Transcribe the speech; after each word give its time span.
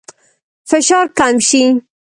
فشار 0.69 1.05
کم 1.17 1.35
شي. 1.47 1.63